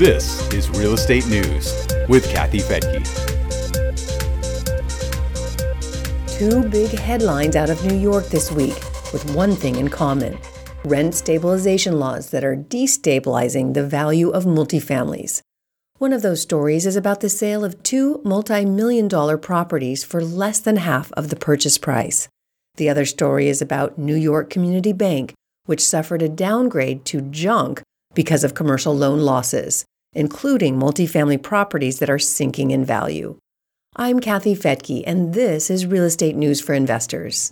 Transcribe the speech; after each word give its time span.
This 0.00 0.50
is 0.54 0.70
Real 0.70 0.94
Estate 0.94 1.26
News 1.26 1.86
with 2.08 2.26
Kathy 2.30 2.60
Fettke. 2.60 3.04
Two 6.38 6.66
big 6.70 6.88
headlines 6.88 7.54
out 7.54 7.68
of 7.68 7.84
New 7.84 7.98
York 7.98 8.24
this 8.28 8.50
week 8.50 8.76
with 9.12 9.30
one 9.34 9.54
thing 9.54 9.76
in 9.76 9.88
common 9.88 10.38
rent 10.86 11.14
stabilization 11.14 11.98
laws 11.98 12.30
that 12.30 12.44
are 12.44 12.56
destabilizing 12.56 13.74
the 13.74 13.86
value 13.86 14.30
of 14.30 14.44
multifamilies. 14.46 15.42
One 15.98 16.14
of 16.14 16.22
those 16.22 16.40
stories 16.40 16.86
is 16.86 16.96
about 16.96 17.20
the 17.20 17.28
sale 17.28 17.62
of 17.62 17.82
two 17.82 18.22
multi 18.24 18.64
million 18.64 19.06
dollar 19.06 19.36
properties 19.36 20.02
for 20.02 20.24
less 20.24 20.60
than 20.60 20.76
half 20.76 21.12
of 21.12 21.28
the 21.28 21.36
purchase 21.36 21.76
price. 21.76 22.26
The 22.76 22.88
other 22.88 23.04
story 23.04 23.48
is 23.50 23.60
about 23.60 23.98
New 23.98 24.16
York 24.16 24.48
Community 24.48 24.94
Bank, 24.94 25.34
which 25.66 25.84
suffered 25.84 26.22
a 26.22 26.28
downgrade 26.30 27.04
to 27.04 27.20
junk 27.20 27.82
because 28.14 28.44
of 28.44 28.54
commercial 28.54 28.96
loan 28.96 29.20
losses, 29.20 29.84
including 30.12 30.76
multifamily 30.76 31.42
properties 31.42 31.98
that 31.98 32.10
are 32.10 32.18
sinking 32.18 32.70
in 32.70 32.84
value. 32.84 33.36
I'm 33.96 34.20
Kathy 34.20 34.54
Fettke, 34.54 35.04
and 35.06 35.34
this 35.34 35.70
is 35.70 35.86
Real 35.86 36.04
Estate 36.04 36.36
News 36.36 36.60
for 36.60 36.74
Investors. 36.74 37.50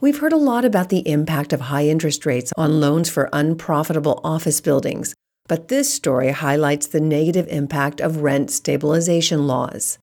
We've 0.00 0.18
heard 0.18 0.32
a 0.32 0.36
lot 0.36 0.64
about 0.64 0.88
the 0.88 1.08
impact 1.08 1.52
of 1.52 1.62
high 1.62 1.86
interest 1.86 2.26
rates 2.26 2.52
on 2.56 2.80
loans 2.80 3.08
for 3.08 3.30
unprofitable 3.32 4.20
office 4.22 4.60
buildings, 4.60 5.14
but 5.46 5.68
this 5.68 5.92
story 5.92 6.30
highlights 6.30 6.86
the 6.86 7.00
negative 7.00 7.46
impact 7.48 8.00
of 8.00 8.18
rent 8.22 8.50
stabilization 8.50 9.46
laws. 9.46 9.98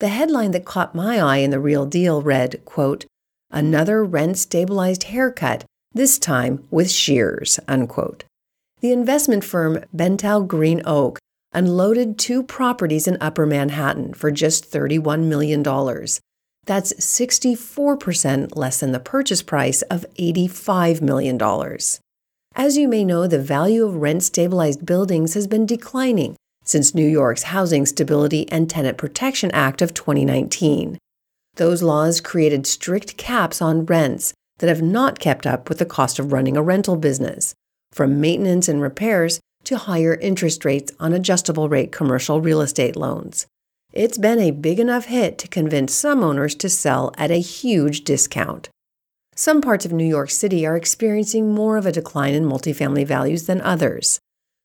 The 0.00 0.08
headline 0.08 0.50
that 0.52 0.64
caught 0.64 0.94
my 0.94 1.20
eye 1.20 1.38
in 1.38 1.50
the 1.50 1.60
real 1.60 1.86
deal 1.86 2.22
read, 2.22 2.64
quote, 2.64 3.06
Another 3.50 4.02
rent 4.02 4.38
stabilized 4.38 5.04
haircut, 5.04 5.64
this 5.92 6.18
time 6.18 6.66
with 6.70 6.90
shears, 6.90 7.60
unquote. 7.68 8.24
The 8.82 8.90
investment 8.90 9.44
firm 9.44 9.78
Bentall 9.94 10.44
Green 10.48 10.82
Oak 10.84 11.20
unloaded 11.52 12.18
two 12.18 12.42
properties 12.42 13.06
in 13.06 13.16
Upper 13.20 13.46
Manhattan 13.46 14.12
for 14.12 14.32
just 14.32 14.68
$31 14.72 15.26
million. 15.26 15.62
That's 15.62 16.92
64% 16.94 18.56
less 18.56 18.80
than 18.80 18.90
the 18.90 18.98
purchase 18.98 19.40
price 19.40 19.82
of 19.82 20.04
$85 20.18 21.00
million. 21.00 21.40
As 22.56 22.76
you 22.76 22.88
may 22.88 23.04
know, 23.04 23.28
the 23.28 23.38
value 23.38 23.86
of 23.86 23.94
rent 23.94 24.24
stabilized 24.24 24.84
buildings 24.84 25.34
has 25.34 25.46
been 25.46 25.64
declining 25.64 26.34
since 26.64 26.92
New 26.92 27.08
York's 27.08 27.44
Housing 27.44 27.86
Stability 27.86 28.50
and 28.50 28.68
Tenant 28.68 28.98
Protection 28.98 29.52
Act 29.52 29.80
of 29.80 29.94
2019. 29.94 30.98
Those 31.54 31.84
laws 31.84 32.20
created 32.20 32.66
strict 32.66 33.16
caps 33.16 33.62
on 33.62 33.86
rents 33.86 34.34
that 34.58 34.68
have 34.68 34.82
not 34.82 35.20
kept 35.20 35.46
up 35.46 35.68
with 35.68 35.78
the 35.78 35.86
cost 35.86 36.18
of 36.18 36.32
running 36.32 36.56
a 36.56 36.62
rental 36.62 36.96
business, 36.96 37.54
from 37.92 38.20
maintenance 38.20 38.68
and 38.68 38.82
repairs 38.82 39.40
to 39.64 39.76
higher 39.76 40.14
interest 40.14 40.64
rates 40.64 40.92
on 40.98 41.12
adjustable 41.12 41.68
rate 41.68 41.92
commercial 41.92 42.40
real 42.40 42.60
estate 42.60 42.96
loans. 42.96 43.46
It's 43.92 44.18
been 44.18 44.40
a 44.40 44.50
big 44.50 44.80
enough 44.80 45.04
hit 45.04 45.38
to 45.38 45.48
convince 45.48 45.94
some 45.94 46.24
owners 46.24 46.54
to 46.56 46.68
sell 46.68 47.12
at 47.18 47.30
a 47.30 47.40
huge 47.40 48.04
discount. 48.04 48.70
Some 49.34 49.60
parts 49.60 49.84
of 49.84 49.92
New 49.92 50.06
York 50.06 50.30
City 50.30 50.66
are 50.66 50.76
experiencing 50.76 51.54
more 51.54 51.76
of 51.76 51.86
a 51.86 51.92
decline 51.92 52.34
in 52.34 52.44
multifamily 52.44 53.06
values 53.06 53.46
than 53.46 53.60
others. 53.60 54.18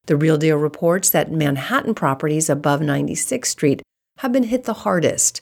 The 0.08 0.16
Real 0.16 0.38
Deal 0.38 0.58
reports 0.58 1.10
that 1.10 1.32
Manhattan 1.32 1.94
properties 1.94 2.50
above 2.50 2.80
96th 2.80 3.46
Street 3.46 3.82
have 4.20 4.32
been 4.32 4.44
hit 4.44 4.64
the 4.64 4.74
hardest. 4.74 5.42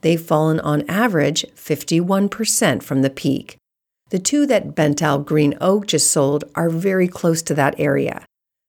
They've 0.00 0.20
fallen 0.20 0.60
on 0.60 0.88
average 0.88 1.44
51% 1.54 2.82
from 2.82 3.02
the 3.02 3.10
peak. 3.10 3.56
The 4.10 4.18
two 4.20 4.46
that 4.46 4.74
Bentall 4.74 5.24
Green 5.24 5.56
Oak 5.60 5.88
just 5.88 6.10
sold 6.10 6.44
are 6.54 6.70
very 6.70 7.08
close 7.08 7.42
to 7.42 7.54
that 7.54 7.74
area. 7.78 8.24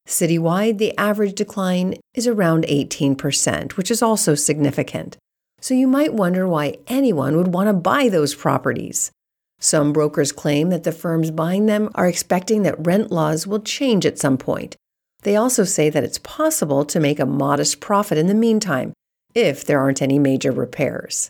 Citywide, 0.08 0.78
the 0.78 0.98
average 0.98 1.36
decline 1.36 1.96
is 2.16 2.28
around 2.28 2.66
18%, 2.66 3.74
which 3.74 3.92
is 3.92 4.02
also 4.02 4.36
significant. 4.36 5.18
So 5.60 5.74
you 5.74 5.88
might 5.88 6.14
wonder 6.14 6.48
why 6.48 6.78
anyone 6.88 7.36
would 7.38 7.54
want 7.54 7.68
to 7.68 7.74
buy 7.74 8.10
those 8.10 8.34
properties. 8.34 9.12
Some 9.60 9.92
brokers 9.92 10.32
claim 10.32 10.70
that 10.70 10.84
the 10.84 10.92
firms 10.92 11.30
buying 11.30 11.66
them 11.66 11.90
are 11.96 12.08
expecting 12.08 12.64
that 12.64 12.86
rent 12.86 13.12
laws 13.12 13.46
will 13.46 13.60
change 13.60 14.06
at 14.06 14.20
some 14.20 14.38
point. 14.38 14.76
They 15.24 15.36
also 15.36 15.64
say 15.64 15.90
that 15.90 16.04
it's 16.04 16.20
possible 16.20 16.86
to 16.86 17.00
make 17.00 17.20
a 17.20 17.26
modest 17.26 17.80
profit 17.80 18.18
in 18.18 18.28
the 18.28 18.34
meantime, 18.34 18.94
if 19.36 19.66
there 19.66 19.80
aren't 19.80 20.02
any 20.02 20.20
major 20.20 20.52
repairs. 20.52 21.30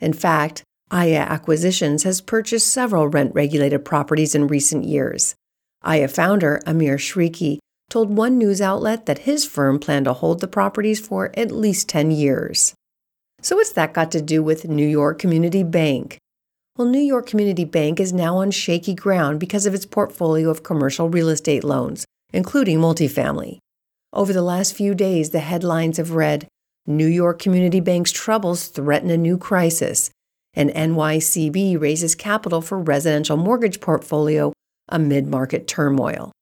In 0.00 0.12
fact, 0.12 0.62
Aya 0.90 1.20
Acquisitions 1.20 2.04
has 2.04 2.20
purchased 2.20 2.68
several 2.68 3.08
rent 3.08 3.34
regulated 3.34 3.84
properties 3.84 4.34
in 4.34 4.46
recent 4.46 4.84
years. 4.84 5.34
Aya 5.82 6.08
founder 6.08 6.60
Amir 6.66 6.96
Shriki 6.96 7.58
told 7.90 8.16
one 8.16 8.38
news 8.38 8.60
outlet 8.60 9.06
that 9.06 9.20
his 9.20 9.44
firm 9.44 9.78
planned 9.78 10.06
to 10.06 10.12
hold 10.14 10.40
the 10.40 10.48
properties 10.48 11.00
for 11.00 11.30
at 11.34 11.52
least 11.52 11.88
10 11.88 12.10
years. 12.10 12.74
So, 13.40 13.56
what's 13.56 13.72
that 13.72 13.94
got 13.94 14.10
to 14.12 14.22
do 14.22 14.42
with 14.42 14.68
New 14.68 14.86
York 14.86 15.18
Community 15.18 15.62
Bank? 15.62 16.18
Well, 16.76 16.88
New 16.88 17.00
York 17.00 17.26
Community 17.26 17.64
Bank 17.64 18.00
is 18.00 18.12
now 18.12 18.36
on 18.38 18.50
shaky 18.50 18.94
ground 18.94 19.40
because 19.40 19.66
of 19.66 19.74
its 19.74 19.86
portfolio 19.86 20.48
of 20.48 20.62
commercial 20.62 21.08
real 21.08 21.28
estate 21.28 21.64
loans, 21.64 22.04
including 22.32 22.78
multifamily. 22.78 23.58
Over 24.12 24.32
the 24.32 24.42
last 24.42 24.74
few 24.74 24.94
days, 24.94 25.30
the 25.30 25.40
headlines 25.40 25.98
have 25.98 26.12
read 26.12 26.48
New 26.86 27.06
York 27.06 27.38
Community 27.38 27.80
Bank's 27.80 28.10
troubles 28.10 28.68
threaten 28.68 29.10
a 29.10 29.16
new 29.16 29.36
crisis, 29.36 30.10
and 30.58 30.70
NYCB 30.70 31.80
raises 31.80 32.16
capital 32.16 32.60
for 32.60 32.80
residential 32.80 33.36
mortgage 33.36 33.80
portfolio 33.80 34.52
amid 34.88 35.28
market 35.28 35.68
turmoil. 35.68 36.32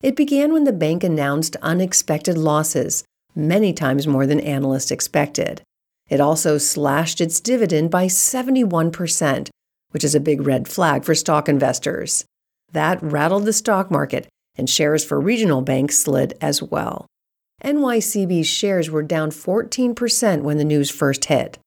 It 0.00 0.16
began 0.16 0.54
when 0.54 0.64
the 0.64 0.72
bank 0.72 1.04
announced 1.04 1.54
unexpected 1.60 2.38
losses, 2.38 3.04
many 3.34 3.74
times 3.74 4.06
more 4.06 4.24
than 4.24 4.40
analysts 4.40 4.90
expected. 4.90 5.60
It 6.08 6.18
also 6.18 6.56
slashed 6.56 7.20
its 7.20 7.40
dividend 7.40 7.90
by 7.90 8.06
71%, 8.06 9.50
which 9.90 10.02
is 10.02 10.14
a 10.14 10.20
big 10.20 10.46
red 10.46 10.66
flag 10.66 11.04
for 11.04 11.14
stock 11.14 11.46
investors. 11.46 12.24
That 12.72 13.02
rattled 13.02 13.44
the 13.44 13.52
stock 13.52 13.90
market, 13.90 14.28
and 14.56 14.70
shares 14.70 15.04
for 15.04 15.20
regional 15.20 15.60
banks 15.60 15.98
slid 15.98 16.32
as 16.40 16.62
well. 16.62 17.06
NYCB's 17.62 18.46
shares 18.46 18.88
were 18.88 19.02
down 19.02 19.30
14% 19.30 20.40
when 20.40 20.56
the 20.56 20.64
news 20.64 20.90
first 20.90 21.26
hit. 21.26 21.58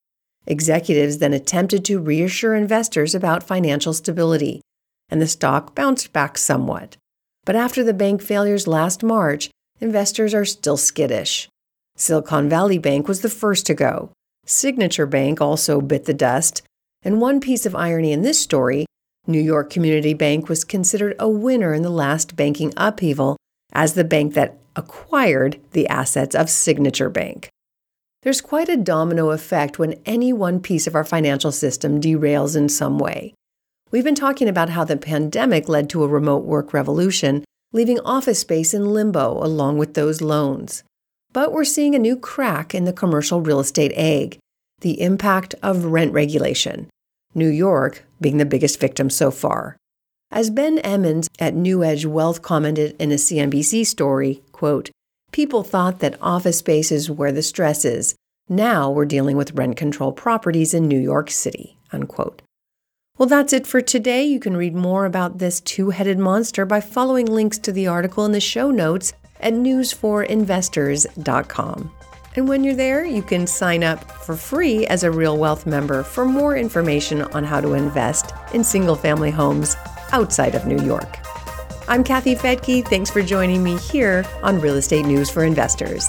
Executives 0.47 1.19
then 1.19 1.33
attempted 1.33 1.85
to 1.85 1.99
reassure 1.99 2.55
investors 2.55 3.13
about 3.13 3.43
financial 3.43 3.93
stability, 3.93 4.61
and 5.09 5.21
the 5.21 5.27
stock 5.27 5.75
bounced 5.75 6.11
back 6.13 6.37
somewhat. 6.37 6.97
But 7.45 7.55
after 7.55 7.83
the 7.83 7.93
bank 7.93 8.21
failures 8.21 8.67
last 8.67 9.03
March, 9.03 9.49
investors 9.79 10.33
are 10.33 10.45
still 10.45 10.77
skittish. 10.77 11.47
Silicon 11.95 12.49
Valley 12.49 12.77
Bank 12.77 13.07
was 13.07 13.21
the 13.21 13.29
first 13.29 13.65
to 13.67 13.73
go. 13.73 14.11
Signature 14.45 15.05
Bank 15.05 15.41
also 15.41 15.81
bit 15.81 16.05
the 16.05 16.13
dust. 16.13 16.61
And 17.03 17.19
one 17.19 17.39
piece 17.39 17.65
of 17.65 17.75
irony 17.75 18.11
in 18.11 18.21
this 18.21 18.39
story 18.39 18.85
New 19.27 19.41
York 19.41 19.69
Community 19.69 20.13
Bank 20.13 20.49
was 20.49 20.63
considered 20.63 21.15
a 21.19 21.29
winner 21.29 21.73
in 21.73 21.83
the 21.83 21.89
last 21.89 22.35
banking 22.35 22.73
upheaval 22.75 23.37
as 23.71 23.93
the 23.93 24.03
bank 24.03 24.33
that 24.33 24.57
acquired 24.75 25.59
the 25.71 25.87
assets 25.87 26.35
of 26.35 26.49
Signature 26.49 27.09
Bank. 27.09 27.49
There's 28.23 28.41
quite 28.41 28.69
a 28.69 28.77
domino 28.77 29.31
effect 29.31 29.79
when 29.79 29.99
any 30.05 30.31
one 30.31 30.59
piece 30.59 30.85
of 30.85 30.93
our 30.93 31.03
financial 31.03 31.51
system 31.51 31.99
derails 31.99 32.55
in 32.55 32.69
some 32.69 32.99
way. 32.99 33.33
We've 33.89 34.03
been 34.03 34.13
talking 34.13 34.47
about 34.47 34.69
how 34.69 34.83
the 34.83 34.95
pandemic 34.95 35.67
led 35.67 35.89
to 35.89 36.03
a 36.03 36.07
remote 36.07 36.43
work 36.43 36.71
revolution, 36.71 37.43
leaving 37.73 37.99
office 38.01 38.39
space 38.39 38.75
in 38.75 38.93
limbo 38.93 39.43
along 39.43 39.79
with 39.79 39.95
those 39.95 40.21
loans. 40.21 40.83
But 41.33 41.51
we're 41.51 41.63
seeing 41.63 41.95
a 41.95 41.99
new 41.99 42.15
crack 42.15 42.75
in 42.75 42.85
the 42.85 42.93
commercial 42.93 43.41
real 43.41 43.59
estate 43.59 43.93
egg 43.95 44.37
the 44.81 45.01
impact 45.01 45.53
of 45.61 45.85
rent 45.85 46.11
regulation, 46.11 46.89
New 47.35 47.47
York 47.47 48.03
being 48.19 48.37
the 48.37 48.45
biggest 48.45 48.79
victim 48.79 49.11
so 49.11 49.29
far. 49.29 49.77
As 50.31 50.49
Ben 50.49 50.79
Emmons 50.79 51.27
at 51.39 51.53
New 51.53 51.83
Edge 51.83 52.05
Wealth 52.05 52.41
commented 52.41 52.95
in 52.99 53.11
a 53.11 53.15
CNBC 53.15 53.85
story, 53.85 54.41
quote, 54.51 54.89
People 55.31 55.63
thought 55.63 55.99
that 55.99 56.17
office 56.21 56.57
space 56.57 56.91
is 56.91 57.09
where 57.09 57.31
the 57.31 57.41
stress 57.41 57.85
is. 57.85 58.15
Now 58.49 58.91
we're 58.91 59.05
dealing 59.05 59.37
with 59.37 59.53
rent 59.53 59.77
control 59.77 60.11
properties 60.11 60.73
in 60.73 60.89
New 60.89 60.99
York 60.99 61.31
City, 61.31 61.77
unquote. 61.93 62.41
Well, 63.17 63.29
that's 63.29 63.53
it 63.53 63.65
for 63.65 63.79
today. 63.81 64.25
You 64.25 64.41
can 64.41 64.57
read 64.57 64.75
more 64.75 65.05
about 65.05 65.37
this 65.37 65.61
two 65.61 65.91
headed 65.91 66.19
monster 66.19 66.65
by 66.65 66.81
following 66.81 67.27
links 67.27 67.57
to 67.59 67.71
the 67.71 67.87
article 67.87 68.25
in 68.25 68.33
the 68.33 68.41
show 68.41 68.71
notes 68.71 69.13
at 69.39 69.53
newsforinvestors.com. 69.53 71.91
And 72.35 72.47
when 72.47 72.63
you're 72.63 72.75
there, 72.75 73.05
you 73.05 73.21
can 73.21 73.45
sign 73.47 73.83
up 73.83 74.09
for 74.23 74.35
free 74.35 74.87
as 74.87 75.03
a 75.03 75.11
Real 75.11 75.37
Wealth 75.37 75.65
member 75.65 76.03
for 76.03 76.25
more 76.25 76.57
information 76.57 77.21
on 77.21 77.43
how 77.43 77.61
to 77.61 77.73
invest 77.73 78.33
in 78.53 78.63
single 78.63 78.95
family 78.95 79.31
homes 79.31 79.75
outside 80.11 80.55
of 80.55 80.65
New 80.65 80.81
York. 80.83 81.17
I'm 81.91 82.05
Kathy 82.05 82.35
Fettke. 82.35 82.87
Thanks 82.87 83.09
for 83.09 83.21
joining 83.21 83.61
me 83.61 83.77
here 83.77 84.25
on 84.43 84.61
Real 84.61 84.75
Estate 84.75 85.05
News 85.05 85.29
for 85.29 85.43
Investors. 85.43 86.07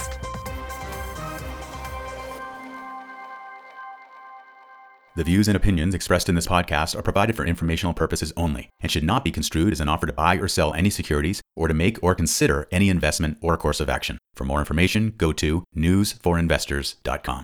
The 5.17 5.25
views 5.25 5.49
and 5.49 5.57
opinions 5.57 5.97
expressed 5.97 6.29
in 6.29 6.37
this 6.37 6.47
podcast 6.47 6.97
are 6.97 7.03
provided 7.03 7.35
for 7.35 7.45
informational 7.45 7.95
purposes 7.95 8.33
only 8.37 8.71
and 8.79 8.93
should 8.93 9.03
not 9.03 9.25
be 9.25 9.33
construed 9.33 9.73
as 9.73 9.81
an 9.81 9.89
offer 9.89 10.07
to 10.07 10.13
buy 10.13 10.37
or 10.37 10.47
sell 10.47 10.73
any 10.73 10.89
securities 10.89 11.43
or 11.57 11.67
to 11.67 11.75
make 11.75 12.01
or 12.01 12.15
consider 12.15 12.69
any 12.71 12.89
investment 12.89 13.39
or 13.41 13.57
course 13.57 13.81
of 13.81 13.91
action. 13.91 14.19
For 14.37 14.45
more 14.45 14.61
information, 14.61 15.15
go 15.17 15.33
to 15.33 15.65
newsforinvestors.com. 15.77 17.41